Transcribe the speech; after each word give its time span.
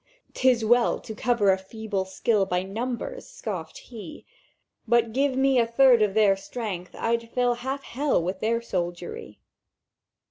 "''Tis 0.33 0.65
well 0.65 0.99
to 0.99 1.13
cover 1.13 1.51
a 1.51 1.59
feeble 1.59 2.05
skill 2.05 2.47
By 2.47 2.63
numbers!' 2.63 3.27
scoffèd 3.27 3.77
He; 3.77 4.25
'But 4.87 5.13
give 5.13 5.35
me 5.37 5.59
a 5.59 5.67
third 5.67 6.01
of 6.01 6.15
their 6.15 6.35
strength, 6.35 6.95
I'd 6.95 7.29
fill 7.29 7.53
Half 7.61 7.83
Hell 7.83 8.19
with 8.23 8.39
their 8.39 8.63
soldiery! 8.63 9.37